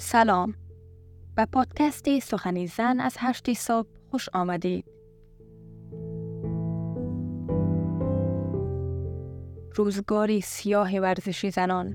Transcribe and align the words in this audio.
سلام 0.00 0.54
به 1.36 1.46
پادکست 1.46 2.18
سخنی 2.18 2.66
زن 2.66 3.00
از 3.00 3.16
هشتی 3.18 3.54
صبح 3.54 3.88
خوش 4.10 4.28
آمدید. 4.32 4.84
روزگاری 9.74 10.40
سیاه 10.40 11.00
ورزشی 11.00 11.50
زنان 11.50 11.94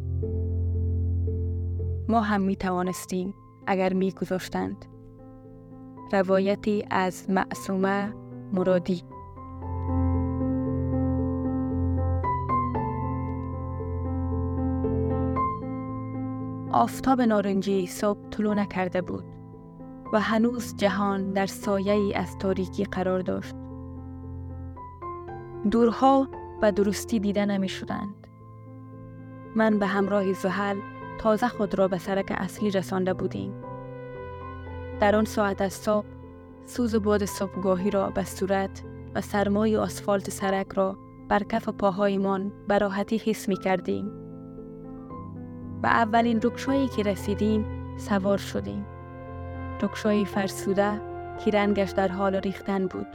ما 2.08 2.22
هم 2.22 2.42
می 2.42 2.56
توانستیم 2.56 3.34
اگر 3.68 3.94
می 3.94 4.12
گذاشتند. 4.12 4.86
روایتی 6.12 6.86
از 6.90 7.30
معصومه 7.30 8.14
مرادی 8.54 9.04
آفتاب 16.74 17.22
نارنجی 17.22 17.88
صبح 17.88 18.30
طلوع 18.30 18.56
نکرده 18.56 19.02
بود 19.02 19.24
و 20.14 20.20
هنوز 20.20 20.76
جهان 20.78 21.34
در 21.34 21.46
سایه 21.46 21.94
ای 21.94 22.14
از 22.14 22.38
تاریکی 22.38 22.84
قرار 22.84 23.20
داشت. 23.20 23.56
دورها 25.72 26.28
و 26.62 26.72
درستی 26.72 27.20
دیده 27.20 27.46
نمی 27.46 27.70
شدند. 27.70 28.28
من 29.56 29.80
به 29.80 29.86
همراه 29.86 30.34
زحل 30.34 30.78
تازه 31.20 31.48
خود 31.48 31.76
را 31.76 31.88
به 31.88 31.98
سرک 31.98 32.34
اصلی 32.38 32.72
رسانده 32.72 33.14
بودیم. 33.14 33.54
در 35.00 35.16
آن 35.16 35.26
ساعت 35.26 35.62
از 35.62 35.74
صبح 35.74 36.08
سوز 36.66 36.96
باد 36.96 37.26
صبحگاهی 37.26 37.90
را 37.90 38.10
به 38.10 38.24
صورت 38.24 38.84
و 39.16 39.22
سرمای 39.22 39.78
آسفالت 39.78 40.30
سرک 40.30 40.74
را 40.74 40.98
بر 41.30 41.44
کف 41.44 41.70
پاهایمان 41.70 42.52
براحتی 42.68 43.18
حس 43.18 43.50
می 43.50 43.58
کردیم. 43.58 44.23
به 45.84 45.90
اولین 45.90 46.40
رکشایی 46.44 46.88
که 46.88 47.04
رسیدیم 47.04 47.66
سوار 47.98 48.38
شدیم. 48.38 48.86
رکشایی 49.82 50.26
فرسوده 50.26 51.02
که 51.38 51.52
رنگش 51.52 51.92
در 51.92 52.08
حال 52.08 52.36
ریختن 52.36 52.88
بود 52.88 53.08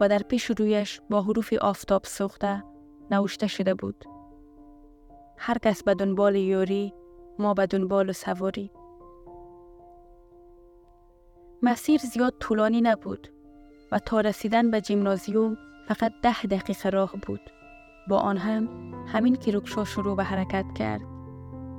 و 0.00 0.08
در 0.08 0.18
پیش 0.18 0.44
رویش 0.44 1.00
با 1.10 1.22
حروف 1.22 1.52
آفتاب 1.52 2.04
سوخته 2.04 2.64
نوشته 3.10 3.46
شده 3.46 3.74
بود. 3.74 4.04
هر 5.38 5.58
کس 5.58 5.82
به 5.82 5.94
دنبال 5.94 6.36
یوری 6.36 6.94
ما 7.38 7.54
به 7.54 7.66
دنبال 7.66 8.12
سواری. 8.12 8.70
مسیر 11.62 12.00
زیاد 12.00 12.34
طولانی 12.40 12.80
نبود 12.80 13.28
و 13.92 13.98
تا 13.98 14.20
رسیدن 14.20 14.70
به 14.70 14.80
جیمنازیوم 14.80 15.56
فقط 15.88 16.12
ده 16.22 16.42
دقیقه 16.42 16.88
راه 16.88 17.12
بود. 17.26 17.40
با 18.08 18.18
آن 18.18 18.36
هم 18.36 18.68
همین 19.06 19.36
که 19.36 19.52
رکشا 19.52 19.84
شروع 19.84 20.16
به 20.16 20.24
حرکت 20.24 20.64
کرد 20.74 21.15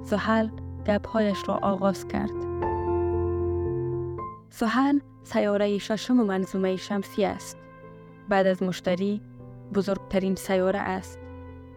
زحل 0.08 0.50
گبهایش 0.88 1.38
را 1.48 1.56
آغاز 1.56 2.08
کرد. 2.08 2.32
زحل 4.50 5.00
سیاره 5.24 5.78
ششم 5.78 6.14
منظومه 6.14 6.76
شمسی 6.76 7.26
است. 7.26 7.58
بعد 8.30 8.48
از 8.48 8.64
مشتری 8.64 9.22
بزرگترین 9.74 10.36
سیاره 10.36 10.80
است 10.80 11.20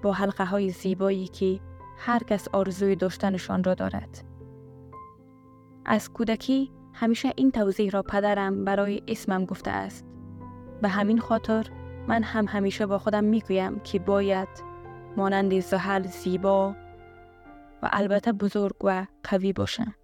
با 0.02 0.12
حلقه 0.12 0.44
های 0.44 0.70
زیبایی 0.70 1.28
که 1.28 1.60
هر 1.98 2.18
کس 2.18 2.48
آرزوی 2.52 2.96
داشتنشان 2.96 3.64
را 3.64 3.74
دارد. 3.74 4.24
از 5.84 6.12
کودکی 6.12 6.70
همیشه 6.92 7.32
این 7.36 7.50
توضیح 7.50 7.90
را 7.90 8.02
پدرم 8.02 8.64
برای 8.64 9.02
اسمم 9.08 9.44
گفته 9.44 9.70
است. 9.70 10.06
به 10.82 10.88
همین 10.88 11.18
خاطر 11.18 11.66
من 12.08 12.22
هم 12.22 12.46
همیشه 12.48 12.86
با 12.86 12.98
خودم 12.98 13.24
می‌گویم 13.24 13.80
که 13.80 13.98
باید 13.98 14.48
مانند 15.16 15.60
زحل 15.60 16.02
زیبا 16.02 16.74
و 17.82 17.88
البته 17.92 18.32
بزرگ 18.32 18.76
و 18.84 19.06
قوی 19.24 19.52
باشند. 19.52 19.94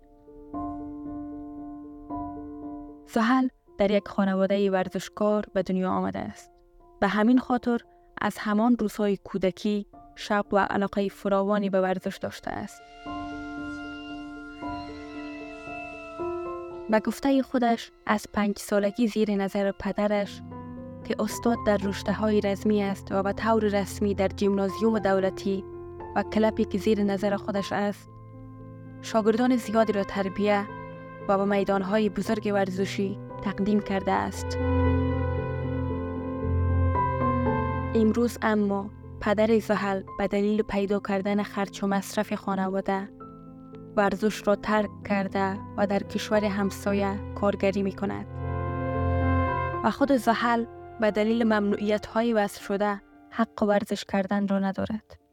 سهل 3.06 3.48
در 3.78 3.90
یک 3.90 4.08
خانواده 4.08 4.70
ورزشکار 4.70 5.44
به 5.52 5.62
دنیا 5.62 5.90
آمده 5.90 6.18
است. 6.18 6.50
به 7.00 7.08
همین 7.08 7.38
خاطر 7.38 7.80
از 8.20 8.38
همان 8.38 8.76
روزهای 8.78 9.18
کودکی 9.24 9.86
شوق 10.14 10.46
و 10.52 10.58
علاقه 10.58 11.08
فراوانی 11.08 11.70
به 11.70 11.80
ورزش 11.80 12.16
داشته 12.16 12.50
است. 12.50 12.82
به 16.90 17.00
گفته 17.00 17.42
خودش 17.42 17.90
از 18.06 18.26
پنج 18.32 18.58
سالگی 18.58 19.06
زیر 19.06 19.30
نظر 19.30 19.72
پدرش 19.72 20.42
که 21.04 21.16
استاد 21.18 21.56
در 21.66 21.76
رشته 21.76 22.12
های 22.12 22.40
رزمی 22.40 22.82
است 22.82 23.12
و 23.12 23.22
به 23.22 23.32
طور 23.32 23.64
رسمی 23.64 24.14
در 24.14 24.28
جیمنازیوم 24.28 24.98
دولتی 24.98 25.64
و 26.16 26.22
کلپی 26.22 26.64
که 26.64 26.78
زیر 26.78 27.02
نظر 27.02 27.36
خودش 27.36 27.72
است. 27.72 28.10
شاگردان 29.02 29.56
زیادی 29.56 29.92
را 29.92 30.04
تربیه 30.04 30.66
و 31.28 31.38
به 31.38 31.44
میدانهای 31.44 32.08
بزرگ 32.08 32.50
ورزشی 32.54 33.18
تقدیم 33.42 33.80
کرده 33.80 34.12
است. 34.12 34.56
امروز 37.94 38.38
اما 38.42 38.90
پدر 39.20 39.58
زحل 39.58 40.02
به 40.18 40.28
دلیل 40.28 40.62
پیدا 40.62 41.00
کردن 41.00 41.42
خرچ 41.42 41.82
و 41.82 41.86
مصرف 41.86 42.34
خانواده 42.34 43.08
ورزش 43.96 44.46
را 44.46 44.56
ترک 44.56 44.90
کرده 45.04 45.58
و 45.76 45.86
در 45.86 46.02
کشور 46.02 46.44
همسایه 46.44 47.18
کارگری 47.34 47.82
می 47.82 47.92
کند. 47.92 48.26
و 49.84 49.90
خود 49.90 50.12
زحل 50.12 50.64
به 51.00 51.10
دلیل 51.10 51.44
ممنوعیت 51.44 52.06
های 52.06 52.32
وضع 52.32 52.60
شده 52.60 53.00
حق 53.30 53.62
ورزش 53.62 54.04
کردن 54.04 54.48
را 54.48 54.58
ندارد. 54.58 55.25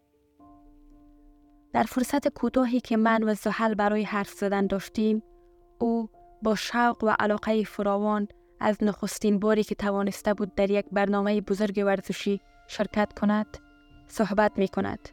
در 1.73 1.83
فرصت 1.83 2.27
کوتاهی 2.27 2.79
که 2.79 2.97
من 2.97 3.23
و 3.23 3.33
زحل 3.33 3.73
برای 3.73 4.03
حرف 4.03 4.29
زدن 4.29 4.67
داشتیم 4.67 5.23
او 5.79 6.09
با 6.41 6.55
شوق 6.55 7.03
و 7.03 7.15
علاقه 7.19 7.63
فراوان 7.63 8.27
از 8.59 8.77
نخستین 8.81 9.39
باری 9.39 9.63
که 9.63 9.75
توانسته 9.75 10.33
بود 10.33 10.55
در 10.55 10.71
یک 10.71 10.85
برنامه 10.91 11.41
بزرگ 11.41 11.83
ورزشی 11.85 12.41
شرکت 12.67 13.13
کند 13.19 13.57
صحبت 14.07 14.51
می 14.57 14.67
کند. 14.67 15.09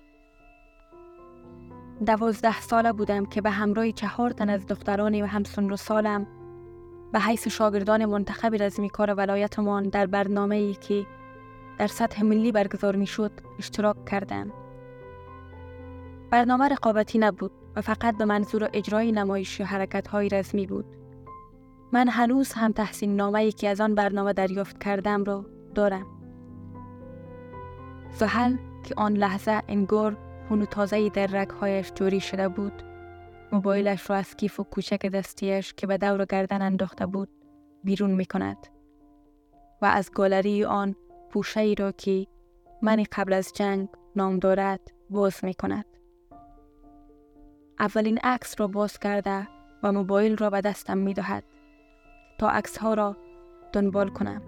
دوازده 2.06 2.60
ساله 2.60 2.92
بودم 2.92 3.27
که 3.27 3.41
به 3.41 3.50
همراه 3.50 3.92
چهار 3.92 4.31
تن 4.31 4.50
از 4.50 4.66
دختران 4.66 5.22
و 5.22 5.27
همسن 5.27 5.71
و 5.71 5.77
سالم 5.77 6.27
به 7.12 7.21
حیث 7.21 7.48
شاگردان 7.48 8.04
منتخب 8.04 8.62
رزمی 8.62 8.88
کار 8.91 9.15
ولایتمان 9.15 9.88
در 9.88 10.06
برنامه 10.06 10.56
ای 10.56 10.75
که 10.75 11.06
در 11.78 11.87
سطح 11.87 12.22
ملی 12.22 12.53
برگزار 12.53 12.97
می 12.97 13.06
شد 13.06 13.32
اشتراک 13.59 14.04
کردم. 14.04 14.53
برنامه 16.30 16.68
رقابتی 16.68 17.18
نبود 17.18 17.52
و 17.76 17.80
فقط 17.80 18.16
به 18.16 18.24
منظور 18.24 18.70
اجرای 18.72 19.12
نمایش 19.12 19.60
و 19.60 19.64
حرکت 19.64 20.08
های 20.08 20.28
رسمی 20.28 20.66
بود. 20.66 20.84
من 21.92 22.08
هنوز 22.08 22.52
هم 22.52 22.72
تحسین 22.72 23.16
نامه 23.16 23.52
که 23.52 23.68
از 23.68 23.80
آن 23.80 23.94
برنامه 23.94 24.32
دریافت 24.32 24.82
کردم 24.82 25.24
را 25.24 25.46
دارم. 25.74 26.06
زحل 28.12 28.56
که 28.84 28.94
آن 28.96 29.12
لحظه 29.12 29.62
انگار 29.68 30.16
خون 30.48 30.64
تازه 30.64 31.08
در 31.08 31.26
رگهایش 31.26 31.92
جوری 31.94 32.20
شده 32.20 32.48
بود 32.48 32.82
موبایلش 33.52 34.10
را 34.10 34.16
از 34.16 34.36
کیف 34.36 34.60
و 34.60 34.64
کوچک 34.64 35.06
دستیش 35.06 35.74
که 35.74 35.86
به 35.86 35.98
دور 35.98 36.24
گردن 36.24 36.62
انداخته 36.62 37.06
بود 37.06 37.28
بیرون 37.84 38.10
می 38.10 38.26
کند 38.26 38.66
و 39.82 39.86
از 39.86 40.10
گالری 40.10 40.64
آن 40.64 40.97
پوشه 41.30 41.60
ای 41.60 41.74
را 41.74 41.92
که 41.92 42.26
من 42.82 43.04
قبل 43.12 43.32
از 43.32 43.52
جنگ 43.54 43.88
نام 44.16 44.38
دارد 44.38 44.80
باز 45.10 45.44
می 45.44 45.54
کند. 45.54 45.89
اولین 47.80 48.18
عکس 48.18 48.60
را 48.60 48.66
باز 48.66 48.98
کرده 48.98 49.48
و 49.82 49.92
موبایل 49.92 50.36
را 50.36 50.50
به 50.50 50.60
دستم 50.60 50.98
می 50.98 51.14
دهد 51.14 51.44
تا 52.38 52.50
عکس 52.50 52.78
ها 52.78 52.94
را 52.94 53.16
دنبال 53.72 54.08
کنم. 54.08 54.42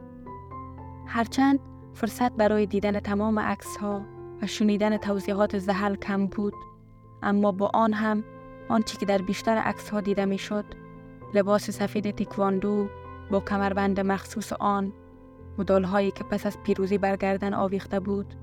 هرچند 1.07 1.61
فرصت 1.95 2.33
برای 2.33 2.67
دیدن 2.67 3.01
تمام 3.01 3.39
عکس 3.39 3.77
ها 3.77 4.03
و 4.43 4.47
شنیدن 4.47 4.97
توضیحات 4.97 5.59
زحل 5.59 5.95
کم 5.95 6.27
بود 6.27 6.55
اما 7.23 7.53
با 7.53 7.71
آن 7.75 7.93
هم 7.93 8.25
آنچه 8.69 8.99
که 8.99 9.07
در 9.07 9.19
بیشتر 9.19 9.57
عکس 9.57 9.91
ها 9.91 10.01
دیده 10.01 10.25
می 10.25 10.39
شد 10.39 10.65
لباس 11.35 11.71
سفید 11.71 12.11
تیکواندو 12.11 12.89
با 13.31 13.41
کمربند 13.41 14.01
مخصوص 14.01 14.53
آن 14.53 14.93
مدال 15.59 15.85
هایی 15.85 16.11
که 16.11 16.25
پس 16.25 16.47
از 16.47 16.59
پیروزی 16.63 16.99
برگردن 16.99 17.55
آویخته 17.55 18.01
بود 18.01 18.35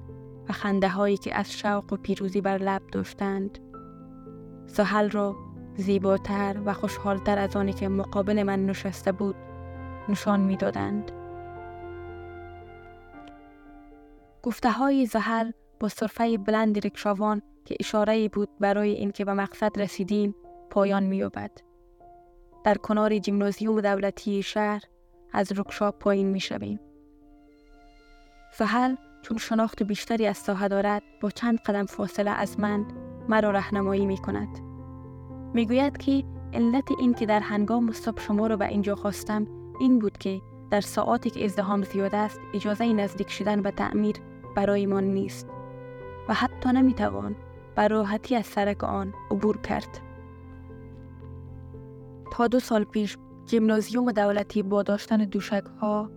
و 0.49 0.53
خنده 0.53 0.89
هایی 0.89 1.17
که 1.17 1.35
از 1.35 1.51
شوق 1.51 1.93
و 1.93 1.97
پیروزی 1.97 2.41
بر 2.41 2.57
لب 2.57 2.81
داشتند 2.91 3.68
سهل 4.71 5.09
را 5.09 5.35
زیباتر 5.75 6.55
و 6.65 6.73
خوشحالتر 6.73 7.39
از 7.39 7.55
آنی 7.55 7.73
که 7.73 7.87
مقابل 7.89 8.43
من 8.43 8.65
نشسته 8.65 9.11
بود 9.11 9.35
نشان 10.09 10.39
می‌دادند. 10.39 11.11
گفته 14.43 14.71
های 14.71 15.05
زحل 15.05 15.51
با 15.79 15.87
صرفه 15.87 16.37
بلند 16.37 16.85
رکشاوان 16.85 17.41
که 17.65 17.75
اشاره 17.79 18.29
بود 18.29 18.49
برای 18.59 18.91
اینکه 18.91 19.25
به 19.25 19.33
مقصد 19.33 19.81
رسیدیم 19.81 20.35
پایان 20.69 21.03
مییابد. 21.03 21.51
در 22.63 22.75
کنار 22.75 23.17
جیمنازیوم 23.17 23.81
دولتی 23.81 24.43
شهر 24.43 24.81
از 25.33 25.59
رکشا 25.59 25.91
پایین 25.91 26.27
می‌شویم. 26.27 26.79
زحل 28.57 28.95
چون 29.21 29.37
شناخت 29.37 29.83
بیشتری 29.83 30.27
از 30.27 30.37
ساحه 30.37 30.67
دارد 30.67 31.03
با 31.21 31.29
چند 31.29 31.59
قدم 31.59 31.85
فاصله 31.85 32.31
از 32.31 32.59
من 32.59 32.85
مرا 33.29 33.51
رهنمایی 33.51 34.05
می 34.05 34.17
کند. 34.17 34.59
می 35.53 35.65
گوید 35.65 35.97
که 35.97 36.23
علت 36.53 36.91
این 36.99 37.13
که 37.13 37.25
در 37.25 37.39
هنگام 37.39 37.91
صبح 37.91 38.21
شما 38.21 38.47
رو 38.47 38.57
به 38.57 38.67
اینجا 38.67 38.95
خواستم 38.95 39.47
این 39.79 39.99
بود 39.99 40.17
که 40.17 40.41
در 40.71 40.81
ساعاتی 40.81 41.29
که 41.29 41.45
ازدهام 41.45 41.83
زیاد 41.83 42.15
است 42.15 42.39
اجازه 42.53 42.93
نزدیک 42.93 43.29
شدن 43.29 43.61
به 43.61 43.71
تعمیر 43.71 44.15
برایمان 44.55 45.03
نیست 45.03 45.47
و 46.29 46.33
حتی 46.33 46.69
نمی‌توان 46.69 47.35
بر 47.75 47.87
راحتی 47.87 48.35
از 48.35 48.45
سرک 48.45 48.83
آن 48.83 49.13
عبور 49.31 49.57
کرد. 49.57 49.99
تا 52.31 52.47
دو 52.47 52.59
سال 52.59 52.83
پیش 52.83 53.17
جیمنازیوم 53.45 54.11
دولتی 54.11 54.63
با 54.63 54.83
داشتن 54.83 55.17
دوشک 55.17 55.63
ها 55.81 56.11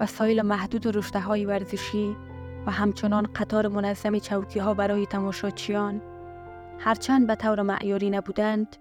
و 0.00 0.06
سایل 0.06 0.42
محدود 0.42 0.96
رشته 0.96 1.20
های 1.20 1.44
ورزشی 1.44 2.16
و 2.66 2.70
همچنان 2.70 3.26
قطار 3.34 3.68
منظم 3.68 4.18
چوکی 4.18 4.58
ها 4.58 4.74
برای 4.74 5.06
تماشاچیان 5.06 6.02
هرچند 6.78 7.26
به 7.26 7.34
طور 7.34 7.62
معیاری 7.62 8.10
نبودند 8.10 8.76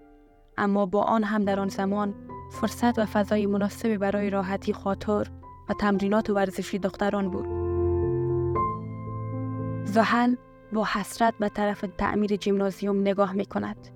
اما 0.58 0.86
با 0.86 1.04
آن 1.04 1.24
هم 1.24 1.46
در 1.46 1.60
آن 1.60 1.68
زمان 1.68 2.14
فرصت 2.52 3.00
و 3.00 3.06
فضای 3.06 3.46
مناسبی 3.46 3.98
برای 3.98 4.30
راحتی 4.30 4.74
خاطر 4.74 5.28
و 5.70 5.74
تمرینات 5.74 6.30
ورزشی 6.30 6.80
دختران 6.80 7.30
بود. 7.30 7.48
زحل 9.86 10.36
با 10.74 10.88
حسرت 10.94 11.34
به 11.40 11.50
طرف 11.50 11.86
تعمیر 11.98 12.36
جیمنازیوم 12.36 13.02
نگاه 13.02 13.34
می 13.34 13.46
کند. 13.46 13.88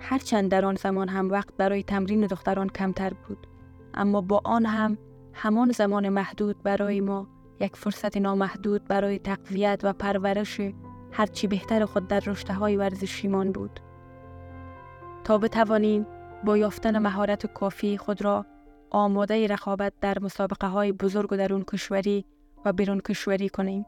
هرچند 0.00 0.50
در 0.50 0.64
آن 0.64 0.74
زمان 0.74 1.08
هم 1.08 1.30
وقت 1.30 1.56
برای 1.56 1.82
تمرین 1.82 2.26
دختران 2.26 2.68
کمتر 2.68 3.12
بود 3.28 3.46
اما 3.94 4.20
با 4.20 4.40
آن 4.44 4.66
هم 4.66 4.98
همان 5.32 5.70
زمان 5.70 6.08
محدود 6.08 6.62
برای 6.62 7.00
ما 7.00 7.26
یک 7.60 7.76
فرصت 7.76 8.16
نامحدود 8.16 8.84
برای 8.84 9.18
تقویت 9.18 9.80
و 9.82 9.92
پرورش 9.92 10.60
هرچی 11.12 11.46
بهتر 11.46 11.84
خود 11.84 12.08
در 12.08 12.20
رشته 12.26 12.54
های 12.54 12.76
ورزشیمان 12.76 13.52
بود 13.52 13.80
تا 15.24 15.38
بتوانیم 15.38 16.06
با 16.44 16.58
یافتن 16.58 16.98
مهارت 16.98 17.46
کافی 17.46 17.98
خود 17.98 18.22
را 18.24 18.46
آماده 18.90 19.46
رقابت 19.46 19.92
در 20.00 20.18
مسابقه 20.18 20.66
های 20.66 20.92
بزرگ 20.92 21.32
و 21.32 21.36
درون 21.36 21.64
کشوری 21.64 22.24
و 22.64 22.72
بیرون 22.72 23.00
کشوری 23.00 23.48
کنیم 23.48 23.86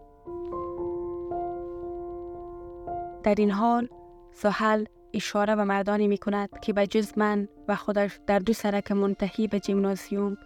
در 3.22 3.34
این 3.38 3.50
حال 3.50 3.88
سهل 4.32 4.84
اشاره 5.12 5.56
به 5.56 5.64
مردانی 5.64 6.08
می 6.08 6.18
کند 6.18 6.48
که 6.60 6.72
به 6.72 6.86
جز 6.86 7.18
من 7.18 7.48
و 7.68 7.76
خودش 7.76 8.18
در 8.26 8.38
دو 8.38 8.52
سرک 8.52 8.92
منتهی 8.92 9.48
به 9.48 9.60
جیمنازیوم 9.60 10.36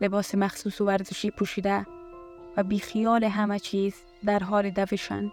لباس 0.00 0.34
مخصوص 0.34 0.80
و 0.80 0.84
ورزشی 0.84 1.30
پوشیده 1.30 1.86
و 2.56 2.62
بیخیال 2.62 3.24
همه 3.24 3.58
چیز 3.58 3.94
در 4.24 4.38
حال 4.38 4.70
دوشند. 4.70 5.32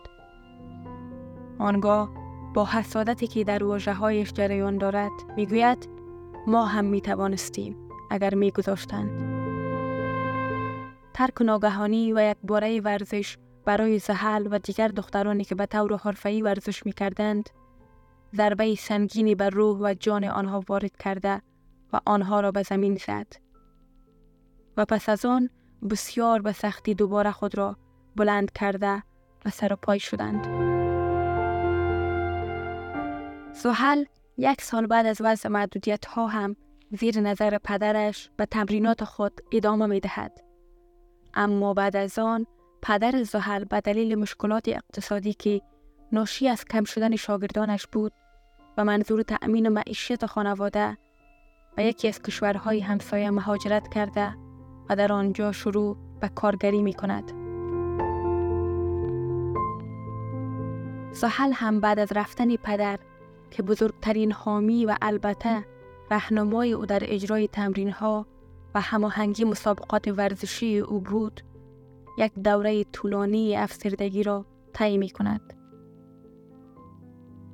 آنگاه 1.60 2.10
با 2.54 2.66
حسادتی 2.66 3.28
که 3.28 3.44
در 3.44 3.64
واجه 3.64 3.94
هایش 3.94 4.34
جریان 4.34 4.78
دارد 4.78 5.12
می‌گوید 5.36 5.90
ما 6.48 6.66
هم 6.66 6.86
می 6.86 7.02
توانستیم 7.02 7.76
اگر 8.10 8.36
می 8.36 8.52
گذاشتند. 8.52 9.40
ترک 11.14 11.42
ناگهانی 11.42 12.14
و 12.14 12.32
یک 12.32 12.38
باره 12.44 12.82
ورزش 12.82 13.38
برای 13.66 14.00
زحل 14.00 14.48
و 14.52 14.60
دیگر 14.60 14.88
دخترانی 14.88 15.44
که 15.44 15.56
به 15.56 15.66
طور 15.66 15.98
حرفه‌ای 15.98 16.42
ورزش 16.42 16.86
می 16.86 16.92
کردند 16.92 17.50
ضربه 18.36 18.76
سنگینی 18.76 19.36
بر 19.36 19.50
روح 19.50 19.80
و 19.80 19.94
جان 19.94 20.24
آنها 20.24 20.64
وارد 20.68 20.98
کرده 20.98 21.42
و 21.94 22.00
آنها 22.06 22.40
را 22.40 22.52
به 22.52 22.64
زمین 22.64 22.96
زد 22.96 23.28
و 24.78 24.86
پس 24.86 25.10
از 25.10 25.26
آن 25.26 25.50
بسیار 25.90 26.42
به 26.42 26.52
سختی 26.52 26.94
دوباره 26.94 27.32
خود 27.32 27.58
را 27.58 27.78
بلند 28.16 28.52
کرده 28.52 29.04
و 29.46 29.50
سر 29.50 29.74
و 29.74 29.76
پای 29.76 30.00
شدند 30.00 30.69
سوحل 33.54 34.06
یک 34.38 34.62
سال 34.62 34.88
بعد 34.88 35.06
از 35.06 35.18
وضع 35.22 35.50
محدودیت 35.50 36.06
ها 36.06 36.28
هم 36.28 36.56
زیر 36.92 37.20
نظر 37.20 37.58
پدرش 37.58 38.30
به 38.38 38.46
تمرینات 38.46 39.04
خود 39.04 39.42
ادامه 39.52 39.86
می 39.86 40.00
دهد. 40.00 40.44
اما 41.34 41.74
بعد 41.74 41.96
از 41.96 42.20
آن 42.20 42.46
پدر 42.82 43.24
زحل 43.24 43.64
به 43.64 43.82
دلیل 43.82 44.16
مشکلات 44.16 44.68
اقتصادی 44.68 45.34
که 45.34 45.62
ناشی 46.12 46.48
از 46.48 46.66
کم 46.66 46.84
شدن 46.84 47.16
شاگردانش 47.16 47.88
بود 47.88 48.12
و 48.78 48.86
منظور 48.86 49.22
تأمین 49.22 49.70
معیشت 49.70 50.26
خانواده 50.26 50.98
و 51.78 51.84
یکی 51.84 52.08
از 52.08 52.22
کشورهای 52.22 52.80
همسایه 52.80 53.30
مهاجرت 53.30 53.88
کرده 53.88 54.36
و 54.90 54.96
در 54.96 55.14
آنجا 55.14 55.52
شروع 55.52 55.98
به 56.22 56.28
کارگری 56.28 56.82
می 56.82 56.94
کند. 56.94 57.32
سحل 61.14 61.52
هم 61.54 61.80
بعد 61.80 62.00
از 62.00 62.12
رفتن 62.12 62.56
پدر 62.56 63.00
که 63.52 63.64
بزرگترین 63.64 64.32
حامی 64.32 64.86
و 64.86 64.96
البته 65.02 65.66
رهنمای 66.12 66.74
او 66.74 66.86
در 66.86 67.02
اجرای 67.04 67.48
تمرین 67.48 67.92
ها 67.92 68.26
و 68.76 68.82
هماهنگی 68.82 69.44
مسابقات 69.44 70.08
ورزشی 70.08 70.80
او 70.80 71.00
بود 71.00 71.42
یک 72.18 72.34
دوره 72.34 72.84
طولانی 72.84 73.58
افسردگی 73.58 74.24
را 74.24 74.46
طی 74.74 74.98
می 74.98 75.10
کند. 75.10 75.54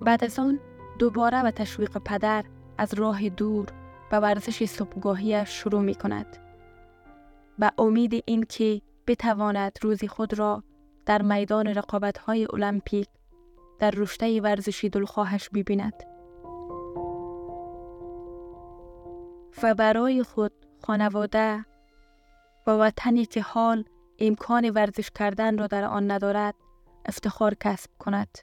بعد 0.02 0.24
از 0.24 0.40
آن 0.40 0.60
دوباره 1.00 1.44
به 1.44 1.52
تشویق 1.52 1.98
پدر 1.98 2.46
از 2.78 2.94
راه 2.94 3.30
دور 3.30 3.66
به 4.12 4.20
ورزش 4.20 4.66
صبحگاهیش 4.66 5.50
شروع 5.50 5.82
می 5.82 5.96
کند. 5.96 6.38
به 7.60 7.72
امید 7.78 8.24
اینکه 8.26 8.82
بتواند 9.08 9.80
روزی 9.82 10.08
خود 10.08 10.40
را 10.40 10.64
در 11.06 11.22
میدان 11.22 11.68
رقابت 11.68 12.18
های 12.18 12.48
المپیک 12.54 13.08
در 13.80 13.92
رشته 13.92 14.42
ورزشی 14.42 14.90
دلخواهش 14.90 15.50
ببیند. 15.50 16.04
و 19.64 19.76
برای 19.76 20.24
خود 20.24 20.52
خانواده 20.82 21.66
و 22.68 22.72
وطنی 22.72 23.26
که 23.26 23.42
حال 23.42 23.86
امکان 24.20 24.70
ورزش 24.70 25.10
کردن 25.12 25.58
را 25.58 25.68
در 25.68 25.84
آن 25.84 26.12
ندارد 26.12 26.56
افتخار 27.06 27.54
کسب 27.54 27.90
کند. 28.00 28.38